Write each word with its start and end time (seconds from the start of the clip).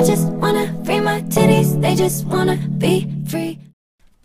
I 0.00 0.02
just 0.02 0.28
wanna 0.28 0.82
free 0.82 0.98
my 0.98 1.20
titties, 1.20 1.78
they 1.78 1.94
just 1.94 2.24
wanna 2.24 2.56
be 2.56 3.06
free. 3.28 3.58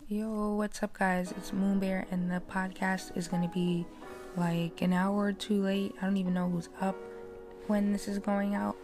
Yo, 0.08 0.54
what's 0.54 0.82
up, 0.82 0.98
guys? 0.98 1.32
It's 1.32 1.50
Moonbear, 1.50 2.06
and 2.10 2.30
the 2.30 2.40
podcast 2.50 3.14
is 3.14 3.28
gonna 3.28 3.50
be 3.52 3.84
like 4.38 4.80
an 4.80 4.94
hour 4.94 5.26
or 5.26 5.32
two 5.34 5.62
late. 5.62 5.94
I 6.00 6.06
don't 6.06 6.16
even 6.16 6.32
know 6.32 6.48
who's 6.48 6.70
up 6.80 6.96
when 7.66 7.92
this 7.92 8.08
is 8.08 8.18
going 8.18 8.54
out. 8.54 8.74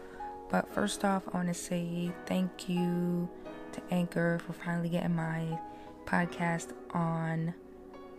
But 0.50 0.70
first 0.74 1.02
off, 1.02 1.22
I 1.32 1.38
want 1.38 1.48
to 1.48 1.54
say 1.54 2.12
thank 2.26 2.68
you 2.68 3.26
to 3.72 3.80
Anchor 3.90 4.38
for 4.46 4.52
finally 4.52 4.90
getting 4.90 5.16
my 5.16 5.46
podcast 6.04 6.74
on 6.90 7.54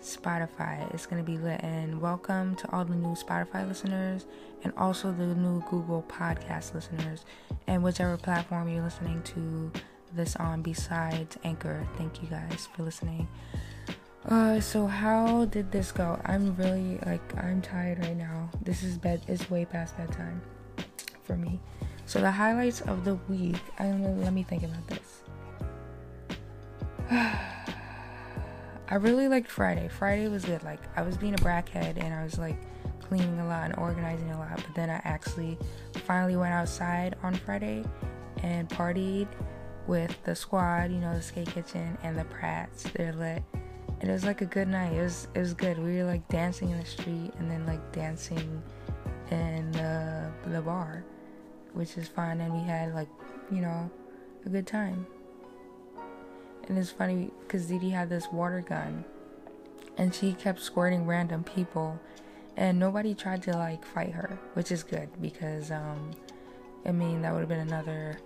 Spotify. 0.03 0.93
It's 0.93 1.05
going 1.05 1.23
to 1.23 1.31
be 1.31 1.37
lit. 1.37 1.61
And 1.63 2.01
welcome 2.01 2.55
to 2.55 2.71
all 2.71 2.83
the 2.83 2.95
new 2.95 3.15
Spotify 3.15 3.67
listeners 3.67 4.25
and 4.63 4.73
also 4.77 5.11
the 5.11 5.27
new 5.27 5.63
Google 5.69 6.03
Podcast 6.07 6.73
listeners 6.73 7.25
and 7.67 7.83
whichever 7.83 8.17
platform 8.17 8.67
you're 8.67 8.83
listening 8.83 9.23
to 9.23 9.71
this 10.13 10.35
on 10.35 10.61
besides 10.61 11.37
Anchor. 11.43 11.87
Thank 11.97 12.21
you 12.21 12.27
guys 12.27 12.67
for 12.75 12.83
listening. 12.83 13.27
Uh, 14.27 14.59
so 14.59 14.87
how 14.87 15.45
did 15.45 15.71
this 15.71 15.91
go? 15.91 16.19
I'm 16.25 16.55
really 16.55 16.99
like 17.05 17.21
I'm 17.37 17.61
tired 17.61 17.99
right 17.99 18.15
now. 18.15 18.49
This 18.61 18.83
is 18.83 18.97
bed. 18.97 19.21
It's 19.27 19.49
way 19.49 19.65
past 19.65 19.97
bedtime 19.97 20.41
for 21.23 21.35
me. 21.35 21.59
So 22.05 22.19
the 22.19 22.31
highlights 22.31 22.81
of 22.81 23.05
the 23.05 23.15
week. 23.29 23.59
I 23.79 23.91
let 23.91 24.33
me 24.33 24.43
think 24.43 24.63
about 24.63 24.87
this. 24.87 25.23
I 28.93 28.97
really 28.97 29.27
liked 29.27 29.49
Friday. 29.49 29.87
Friday 29.87 30.27
was 30.27 30.45
good. 30.45 30.61
Like 30.61 30.79
I 30.95 31.01
was 31.01 31.17
being 31.17 31.33
a 31.33 31.37
brackhead 31.37 31.97
and 31.97 32.13
I 32.13 32.23
was 32.23 32.37
like 32.37 32.57
cleaning 33.01 33.39
a 33.39 33.47
lot 33.47 33.63
and 33.63 33.75
organizing 33.79 34.29
a 34.29 34.37
lot. 34.37 34.55
But 34.55 34.75
then 34.75 34.91
I 34.91 35.01
actually 35.03 35.57
finally 36.05 36.35
went 36.35 36.53
outside 36.53 37.15
on 37.23 37.33
Friday 37.33 37.83
and 38.43 38.69
partied 38.69 39.29
with 39.87 40.15
the 40.25 40.35
squad. 40.35 40.91
You 40.91 40.99
know, 40.99 41.11
the 41.11 41.23
skate 41.23 41.47
kitchen 41.47 41.97
and 42.03 42.15
the 42.15 42.23
Prats. 42.25 42.83
They're 42.93 43.13
lit. 43.13 43.41
And 43.99 44.11
it 44.11 44.13
was 44.13 44.25
like 44.25 44.41
a 44.41 44.45
good 44.45 44.67
night. 44.67 44.93
It 44.93 45.01
was 45.01 45.27
it 45.33 45.39
was 45.39 45.55
good. 45.55 45.79
We 45.79 45.97
were 45.97 46.03
like 46.03 46.27
dancing 46.27 46.69
in 46.69 46.77
the 46.77 46.85
street 46.85 47.31
and 47.39 47.49
then 47.49 47.65
like 47.65 47.91
dancing 47.93 48.61
in 49.31 49.71
the 49.71 50.31
the 50.45 50.61
bar, 50.61 51.03
which 51.73 51.97
is 51.97 52.07
fun. 52.07 52.41
And 52.41 52.53
we 52.53 52.61
had 52.61 52.93
like 52.93 53.09
you 53.49 53.61
know 53.61 53.89
a 54.45 54.49
good 54.49 54.67
time. 54.67 55.07
And 56.67 56.77
it's 56.77 56.91
funny 56.91 57.31
because 57.41 57.67
Dede 57.67 57.91
had 57.91 58.09
this 58.09 58.27
water 58.31 58.61
gun 58.61 59.03
and 59.97 60.13
she 60.13 60.33
kept 60.33 60.59
squirting 60.59 61.05
random 61.05 61.43
people 61.43 61.99
and 62.55 62.79
nobody 62.79 63.13
tried 63.13 63.43
to 63.43 63.51
like 63.51 63.83
fight 63.85 64.11
her, 64.11 64.39
which 64.53 64.71
is 64.71 64.83
good 64.83 65.09
because 65.21 65.71
um 65.71 66.11
I 66.85 66.91
mean 66.91 67.21
that 67.21 67.33
would 67.33 67.39
have 67.41 67.49
been 67.49 67.59
another 67.59 68.19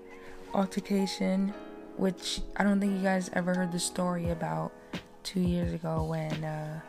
altercation 0.53 1.53
which 1.97 2.41
I 2.55 2.63
don't 2.63 2.79
think 2.79 2.93
you 2.93 3.01
guys 3.01 3.29
ever 3.33 3.53
heard 3.55 3.71
the 3.71 3.79
story 3.79 4.29
about 4.29 4.71
2 5.23 5.39
years 5.41 5.73
ago 5.73 6.03
when 6.03 6.43
uh 6.43 6.79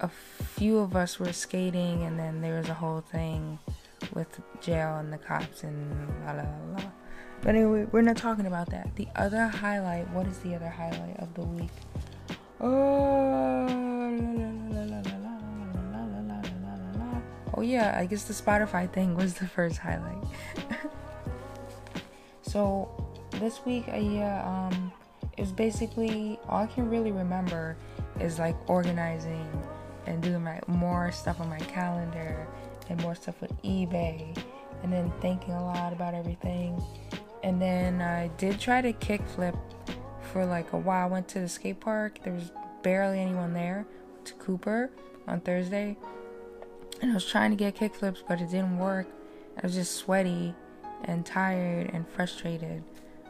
a 0.00 0.08
few 0.08 0.78
of 0.78 0.96
us 0.96 1.18
were 1.18 1.32
skating 1.32 2.02
and 2.02 2.18
then 2.18 2.40
there 2.40 2.58
was 2.58 2.68
a 2.68 2.74
whole 2.74 3.00
thing 3.00 3.58
with 4.14 4.40
jail 4.60 4.96
and 4.96 5.12
the 5.12 5.18
cops 5.18 5.62
and 5.62 6.08
la 6.24 6.32
la 6.32 6.44
la. 6.74 6.82
But 7.42 7.54
anyway, 7.54 7.86
we're 7.92 8.02
not 8.02 8.16
talking 8.16 8.46
about 8.46 8.70
that. 8.70 8.94
The 8.96 9.06
other 9.14 9.46
highlight, 9.46 10.10
what 10.10 10.26
is 10.26 10.38
the 10.38 10.54
other 10.54 10.68
highlight 10.68 11.18
of 11.20 11.32
the 11.34 11.42
week? 11.42 11.70
Oh, 12.60 13.66
oh 17.54 17.60
yeah, 17.60 17.96
I 17.98 18.06
guess 18.06 18.24
the 18.24 18.34
Spotify 18.34 18.92
thing 18.92 19.14
was 19.14 19.34
the 19.34 19.46
first 19.46 19.78
highlight. 19.78 20.24
so 22.42 22.88
this 23.32 23.64
week, 23.64 23.84
I 23.88 23.98
yeah, 23.98 24.42
um, 24.46 24.92
it 25.36 25.42
was 25.42 25.52
basically 25.52 26.38
all 26.48 26.62
I 26.62 26.66
can 26.66 26.88
really 26.88 27.12
remember 27.12 27.76
is 28.20 28.38
like 28.38 28.56
organizing 28.68 29.46
and 30.06 30.22
doing 30.22 30.42
my 30.42 30.60
more 30.66 31.12
stuff 31.12 31.40
on 31.40 31.48
my 31.48 31.58
calendar 31.58 32.46
and 32.88 33.00
more 33.02 33.14
stuff 33.14 33.40
with 33.40 33.52
eBay 33.62 34.36
and 34.82 34.92
then 34.92 35.12
thinking 35.20 35.54
a 35.54 35.64
lot 35.64 35.92
about 35.92 36.14
everything 36.14 36.82
and 37.42 37.60
then 37.60 38.00
I 38.00 38.28
did 38.38 38.58
try 38.60 38.80
to 38.80 38.92
kickflip 38.92 39.56
for 40.32 40.44
like 40.44 40.72
a 40.72 40.78
while. 40.78 41.06
I 41.06 41.10
went 41.10 41.28
to 41.28 41.40
the 41.40 41.48
skate 41.48 41.80
park. 41.80 42.18
There 42.22 42.32
was 42.32 42.50
barely 42.82 43.20
anyone 43.20 43.52
there. 43.52 43.86
To 44.24 44.34
Cooper 44.34 44.90
on 45.28 45.40
Thursday. 45.40 45.96
And 47.00 47.12
I 47.12 47.14
was 47.14 47.26
trying 47.26 47.50
to 47.50 47.56
get 47.56 47.76
kickflips, 47.76 48.22
but 48.26 48.40
it 48.40 48.50
didn't 48.50 48.78
work. 48.78 49.06
I 49.56 49.60
was 49.66 49.74
just 49.74 49.96
sweaty 49.96 50.54
and 51.04 51.24
tired 51.24 51.90
and 51.92 52.08
frustrated. 52.08 52.82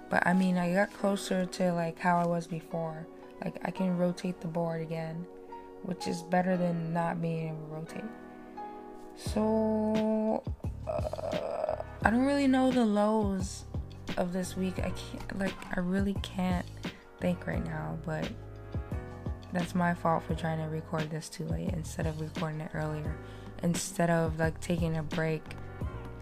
But 0.08 0.26
I 0.26 0.32
mean, 0.32 0.56
I 0.56 0.72
got 0.72 0.92
closer 0.92 1.44
to 1.44 1.72
like 1.72 1.98
how 1.98 2.18
I 2.18 2.26
was 2.26 2.46
before. 2.46 3.06
Like 3.44 3.58
I 3.64 3.70
can 3.70 3.98
rotate 3.98 4.40
the 4.40 4.46
board 4.46 4.80
again, 4.80 5.26
which 5.82 6.06
is 6.06 6.22
better 6.22 6.56
than 6.56 6.92
not 6.92 7.20
being 7.20 7.48
able 7.48 7.66
to 7.66 7.74
rotate. 7.74 8.10
So 9.16 10.42
uh, 10.88 11.82
I 12.02 12.10
don't 12.10 12.24
really 12.24 12.46
know 12.46 12.70
the 12.70 12.84
lows 12.84 13.64
of 14.16 14.32
this 14.32 14.56
week. 14.56 14.78
I 14.78 14.90
can't, 14.90 15.38
like, 15.38 15.54
I 15.76 15.80
really 15.80 16.14
can't 16.22 16.66
think 17.20 17.46
right 17.46 17.64
now, 17.64 17.98
but 18.04 18.28
that's 19.52 19.74
my 19.74 19.94
fault 19.94 20.22
for 20.24 20.34
trying 20.34 20.58
to 20.58 20.64
record 20.64 21.10
this 21.10 21.28
too 21.28 21.44
late 21.44 21.70
instead 21.70 22.06
of 22.06 22.20
recording 22.20 22.60
it 22.60 22.70
earlier. 22.74 23.16
Instead 23.62 24.10
of 24.10 24.38
like 24.38 24.60
taking 24.60 24.98
a 24.98 25.02
break 25.02 25.42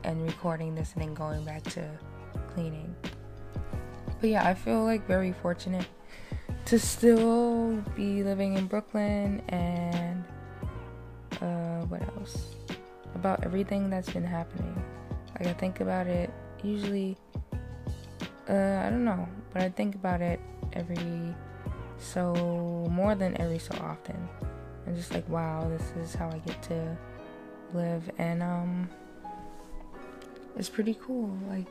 and 0.04 0.24
recording 0.24 0.74
this 0.74 0.92
and 0.92 1.02
then 1.02 1.14
going 1.14 1.44
back 1.44 1.62
to 1.64 1.84
cleaning. 2.48 2.94
But 4.20 4.30
yeah, 4.30 4.46
I 4.46 4.54
feel 4.54 4.84
like 4.84 5.06
very 5.06 5.32
fortunate 5.32 5.86
to 6.66 6.78
still 6.78 7.76
be 7.96 8.22
living 8.22 8.54
in 8.54 8.66
Brooklyn 8.66 9.42
and 9.48 10.24
uh, 11.40 11.80
what 11.86 12.02
else? 12.16 12.54
About 13.16 13.44
everything 13.44 13.90
that's 13.90 14.10
been 14.10 14.24
happening. 14.24 14.82
Like, 15.38 15.48
I 15.48 15.52
think 15.54 15.80
about 15.80 16.06
it 16.06 16.30
usually 16.62 17.16
uh, 18.48 18.82
I 18.84 18.90
don't 18.90 19.04
know, 19.04 19.28
but 19.52 19.62
I 19.62 19.68
think 19.68 19.94
about 19.94 20.20
it 20.20 20.40
every 20.72 21.34
so 21.98 22.86
more 22.90 23.14
than 23.14 23.40
every 23.40 23.58
so 23.58 23.74
often. 23.80 24.28
I'm 24.86 24.94
just 24.94 25.12
like, 25.14 25.28
wow, 25.28 25.68
this 25.68 25.92
is 25.96 26.14
how 26.14 26.28
I 26.28 26.38
get 26.38 26.62
to 26.64 26.96
live, 27.72 28.10
and 28.18 28.42
um, 28.42 28.90
it's 30.56 30.68
pretty 30.68 30.98
cool. 31.00 31.36
Like, 31.48 31.66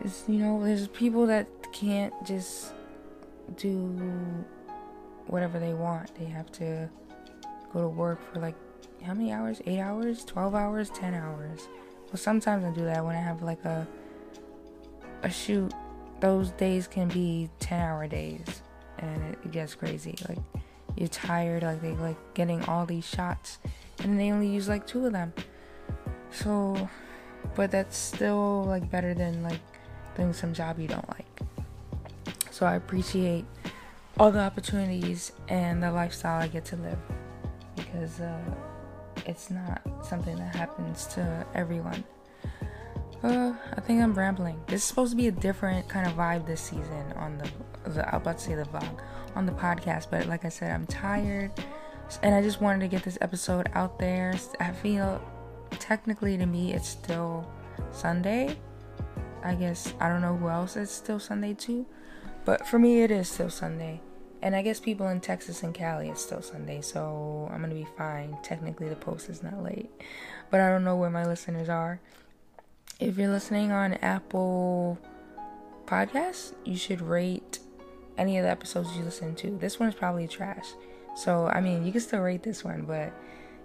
it's 0.00 0.24
you 0.26 0.38
know, 0.38 0.64
there's 0.64 0.88
people 0.88 1.26
that 1.26 1.46
can't 1.72 2.14
just 2.24 2.72
do 3.56 3.88
whatever 5.26 5.58
they 5.58 5.74
want. 5.74 6.14
They 6.14 6.24
have 6.26 6.50
to 6.52 6.88
go 7.72 7.82
to 7.82 7.88
work 7.88 8.20
for 8.32 8.40
like 8.40 8.56
how 9.02 9.14
many 9.14 9.32
hours? 9.32 9.60
Eight 9.66 9.80
hours? 9.80 10.24
Twelve 10.24 10.54
hours? 10.54 10.90
Ten 10.90 11.14
hours? 11.14 11.68
Well, 12.06 12.16
sometimes 12.16 12.64
I 12.64 12.70
do 12.70 12.84
that 12.84 13.04
when 13.04 13.14
I 13.14 13.20
have 13.20 13.42
like 13.42 13.64
a 13.64 13.86
a 15.22 15.30
shoot, 15.30 15.72
those 16.20 16.50
days 16.52 16.86
can 16.86 17.08
be 17.08 17.48
10 17.60 17.80
hour 17.80 18.06
days 18.06 18.62
and 18.98 19.36
it 19.44 19.50
gets 19.50 19.74
crazy. 19.74 20.16
Like, 20.28 20.38
you're 20.96 21.08
tired, 21.08 21.62
like, 21.62 21.80
they 21.80 21.92
like 21.92 22.16
getting 22.34 22.62
all 22.64 22.86
these 22.86 23.06
shots 23.06 23.58
and 24.02 24.18
they 24.18 24.32
only 24.32 24.48
use 24.48 24.68
like 24.68 24.86
two 24.86 25.06
of 25.06 25.12
them. 25.12 25.32
So, 26.30 26.88
but 27.54 27.70
that's 27.70 27.96
still 27.96 28.64
like 28.64 28.90
better 28.90 29.14
than 29.14 29.42
like 29.42 29.60
doing 30.16 30.32
some 30.32 30.52
job 30.52 30.78
you 30.78 30.88
don't 30.88 31.08
like. 31.08 31.40
So, 32.50 32.66
I 32.66 32.74
appreciate 32.74 33.44
all 34.18 34.30
the 34.30 34.40
opportunities 34.40 35.32
and 35.48 35.82
the 35.82 35.90
lifestyle 35.90 36.40
I 36.40 36.48
get 36.48 36.64
to 36.66 36.76
live 36.76 36.98
because 37.76 38.20
uh, 38.20 38.38
it's 39.26 39.50
not 39.50 39.80
something 40.04 40.36
that 40.36 40.54
happens 40.54 41.06
to 41.14 41.46
everyone. 41.54 42.04
Uh, 43.22 43.52
I 43.76 43.80
think 43.80 44.02
I'm 44.02 44.14
rambling. 44.14 44.62
This 44.66 44.82
is 44.82 44.84
supposed 44.84 45.10
to 45.10 45.16
be 45.16 45.28
a 45.28 45.32
different 45.32 45.86
kind 45.88 46.06
of 46.06 46.14
vibe 46.14 46.46
this 46.46 46.60
season 46.60 47.12
on 47.16 47.36
the, 47.36 47.90
the 47.90 48.08
I'm 48.08 48.22
about 48.22 48.38
to 48.38 48.44
say 48.44 48.54
the 48.54 48.62
vlog 48.62 49.00
on 49.34 49.44
the 49.44 49.52
podcast, 49.52 50.06
but 50.10 50.26
like 50.26 50.46
I 50.46 50.48
said, 50.48 50.72
I'm 50.72 50.86
tired, 50.86 51.50
and 52.22 52.34
I 52.34 52.40
just 52.40 52.62
wanted 52.62 52.80
to 52.80 52.88
get 52.88 53.02
this 53.02 53.18
episode 53.20 53.68
out 53.74 53.98
there. 53.98 54.34
I 54.58 54.72
feel 54.72 55.20
technically 55.72 56.38
to 56.38 56.46
me 56.46 56.72
it's 56.72 56.88
still 56.88 57.46
Sunday. 57.92 58.56
I 59.44 59.54
guess 59.54 59.92
I 60.00 60.08
don't 60.08 60.22
know 60.22 60.36
who 60.36 60.48
else 60.48 60.76
it's 60.76 60.90
still 60.90 61.18
Sunday 61.18 61.52
too, 61.52 61.84
but 62.46 62.66
for 62.66 62.78
me 62.78 63.02
it 63.02 63.10
is 63.10 63.28
still 63.28 63.50
Sunday. 63.50 64.00
And 64.40 64.56
I 64.56 64.62
guess 64.62 64.80
people 64.80 65.08
in 65.08 65.20
Texas 65.20 65.62
and 65.62 65.74
Cali 65.74 66.08
it's 66.08 66.22
still 66.22 66.40
Sunday, 66.40 66.80
so 66.80 67.50
I'm 67.52 67.60
gonna 67.60 67.74
be 67.74 67.86
fine. 67.98 68.38
Technically 68.42 68.88
the 68.88 68.96
post 68.96 69.28
is 69.28 69.42
not 69.42 69.62
late, 69.62 69.90
but 70.50 70.60
I 70.60 70.70
don't 70.70 70.84
know 70.84 70.96
where 70.96 71.10
my 71.10 71.26
listeners 71.26 71.68
are 71.68 72.00
if 72.98 73.16
you're 73.16 73.30
listening 73.30 73.72
on 73.72 73.94
Apple 73.94 74.98
Podcasts, 75.86 76.54
you 76.64 76.76
should 76.76 77.00
rate 77.00 77.58
any 78.18 78.38
of 78.38 78.44
the 78.44 78.50
episodes 78.50 78.96
you 78.96 79.02
listen 79.02 79.34
to. 79.36 79.56
This 79.58 79.78
one 79.78 79.88
is 79.88 79.94
probably 79.94 80.28
trash. 80.28 80.66
So, 81.16 81.46
I 81.46 81.60
mean, 81.60 81.84
you 81.84 81.92
can 81.92 82.00
still 82.00 82.20
rate 82.20 82.42
this 82.42 82.64
one, 82.64 82.82
but 82.82 83.12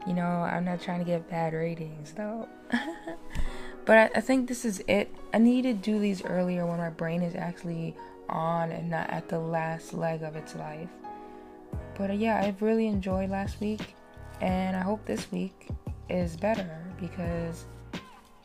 you 0.07 0.13
know, 0.13 0.21
I'm 0.23 0.65
not 0.65 0.81
trying 0.81 0.99
to 0.99 1.05
get 1.05 1.29
bad 1.29 1.53
ratings 1.53 2.13
though. 2.13 2.47
But 3.85 3.97
I, 3.97 4.17
I 4.17 4.21
think 4.21 4.47
this 4.47 4.65
is 4.65 4.83
it. 4.87 5.13
I 5.33 5.37
need 5.37 5.61
to 5.61 5.73
do 5.73 5.99
these 5.99 6.25
earlier 6.25 6.65
when 6.65 6.79
my 6.79 6.89
brain 6.89 7.21
is 7.21 7.35
actually 7.35 7.95
on 8.27 8.71
and 8.71 8.89
not 8.89 9.09
at 9.11 9.29
the 9.29 9.39
last 9.39 9.93
leg 9.93 10.23
of 10.23 10.35
its 10.35 10.55
life. 10.55 10.89
But 11.95 12.09
uh, 12.09 12.13
yeah, 12.13 12.41
I've 12.43 12.61
really 12.61 12.87
enjoyed 12.87 13.29
last 13.29 13.61
week, 13.61 13.93
and 14.41 14.75
I 14.75 14.81
hope 14.81 15.05
this 15.05 15.31
week 15.31 15.67
is 16.09 16.35
better 16.35 16.83
because 16.99 17.65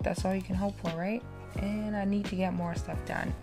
that's 0.03 0.25
all 0.25 0.35
you 0.35 0.43
can 0.43 0.55
hope 0.55 0.79
for, 0.81 0.91
right? 0.97 1.23
And 1.59 1.97
I 1.97 2.05
need 2.05 2.27
to 2.27 2.37
get 2.37 2.53
more 2.53 2.75
stuff 2.75 2.99
done. 3.07 3.35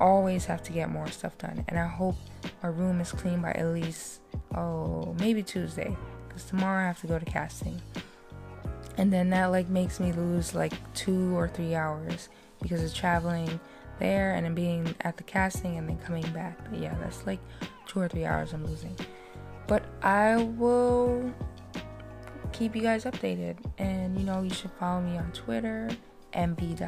Always 0.00 0.44
have 0.44 0.62
to 0.64 0.72
get 0.72 0.90
more 0.90 1.06
stuff 1.08 1.38
done, 1.38 1.64
and 1.68 1.78
I 1.78 1.86
hope 1.86 2.16
my 2.62 2.68
room 2.68 3.00
is 3.00 3.12
clean 3.12 3.40
by 3.40 3.52
at 3.52 3.66
least 3.66 4.20
oh 4.54 5.14
maybe 5.18 5.42
Tuesday, 5.42 5.96
because 6.28 6.44
tomorrow 6.44 6.82
I 6.84 6.86
have 6.86 7.00
to 7.00 7.06
go 7.06 7.18
to 7.18 7.24
casting, 7.24 7.80
and 8.98 9.10
then 9.10 9.30
that 9.30 9.46
like 9.46 9.68
makes 9.68 9.98
me 9.98 10.12
lose 10.12 10.54
like 10.54 10.74
two 10.92 11.34
or 11.36 11.48
three 11.48 11.74
hours 11.74 12.28
because 12.60 12.82
of 12.82 12.94
traveling 12.94 13.58
there 13.98 14.34
and 14.34 14.44
then 14.44 14.54
being 14.54 14.94
at 15.00 15.16
the 15.16 15.22
casting 15.22 15.78
and 15.78 15.88
then 15.88 15.96
coming 15.98 16.28
back. 16.32 16.58
But 16.70 16.78
yeah, 16.78 16.94
that's 17.00 17.26
like 17.26 17.40
two 17.86 18.00
or 18.00 18.08
three 18.08 18.26
hours 18.26 18.52
I'm 18.52 18.66
losing. 18.66 18.94
But 19.66 19.84
I 20.02 20.36
will 20.36 21.32
keep 22.58 22.74
you 22.74 22.82
guys 22.82 23.04
updated. 23.04 23.56
And 23.78 24.18
you 24.18 24.24
know, 24.24 24.42
you 24.42 24.50
should 24.50 24.70
follow 24.72 25.00
me 25.00 25.18
on 25.18 25.30
Twitter, 25.32 25.88
MB 26.32 26.80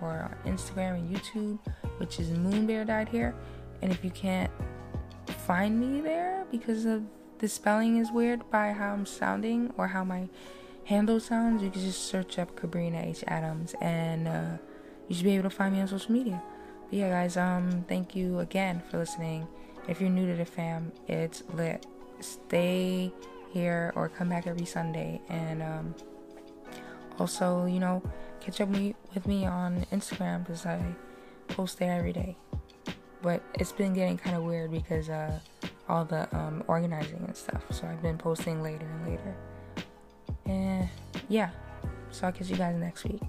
or 0.00 0.30
on 0.30 0.52
Instagram 0.52 0.94
and 0.96 1.16
YouTube, 1.16 1.58
which 1.98 2.18
is 2.18 2.30
Moonbear 2.30 3.34
And 3.82 3.92
if 3.92 4.04
you 4.04 4.10
can't 4.10 4.50
find 5.46 5.78
me 5.78 6.00
there 6.00 6.44
because 6.50 6.84
of 6.84 7.02
the 7.38 7.48
spelling 7.48 7.98
is 7.98 8.10
weird 8.10 8.48
by 8.50 8.72
how 8.72 8.92
I'm 8.92 9.06
sounding 9.06 9.72
or 9.76 9.88
how 9.88 10.04
my 10.04 10.28
handle 10.84 11.20
sounds, 11.20 11.62
you 11.62 11.70
can 11.70 11.82
just 11.82 12.06
search 12.06 12.38
up 12.38 12.58
Kabrina 12.58 13.06
H. 13.06 13.22
Adams 13.26 13.74
and 13.80 14.28
uh, 14.28 14.58
you 15.08 15.14
should 15.14 15.24
be 15.24 15.34
able 15.34 15.50
to 15.50 15.54
find 15.54 15.74
me 15.74 15.80
on 15.80 15.88
social 15.88 16.12
media. 16.12 16.42
But 16.88 16.98
yeah, 16.98 17.10
guys, 17.10 17.36
um, 17.36 17.84
thank 17.88 18.16
you 18.16 18.38
again 18.38 18.82
for 18.90 18.98
listening. 18.98 19.46
If 19.88 20.00
you're 20.00 20.10
new 20.10 20.26
to 20.26 20.36
the 20.36 20.44
fam, 20.44 20.92
it's 21.06 21.42
lit 21.52 21.86
stay 22.20 23.12
here 23.56 23.92
or 23.96 24.08
come 24.08 24.28
back 24.28 24.46
every 24.46 24.66
Sunday. 24.66 25.20
And 25.28 25.62
um, 25.62 25.94
also, 27.18 27.64
you 27.64 27.80
know, 27.80 28.02
catch 28.40 28.60
up 28.60 28.68
me, 28.68 28.94
with 29.14 29.26
me 29.26 29.46
on 29.46 29.86
Instagram 29.92 30.44
because 30.44 30.66
I 30.66 30.78
post 31.48 31.78
there 31.78 31.92
every 31.98 32.12
day. 32.12 32.36
But 33.22 33.42
it's 33.54 33.72
been 33.72 33.94
getting 33.94 34.18
kind 34.18 34.36
of 34.36 34.42
weird 34.42 34.70
because 34.70 35.08
uh, 35.08 35.38
all 35.88 36.04
the 36.04 36.28
um, 36.36 36.64
organizing 36.66 37.24
and 37.26 37.36
stuff. 37.36 37.64
So 37.70 37.86
I've 37.86 38.02
been 38.02 38.18
posting 38.18 38.62
later 38.62 38.86
and 38.86 39.08
later. 39.08 39.34
And 40.44 40.88
yeah, 41.28 41.50
so 42.10 42.26
I'll 42.26 42.32
catch 42.32 42.48
you 42.48 42.56
guys 42.56 42.76
next 42.76 43.04
week. 43.04 43.22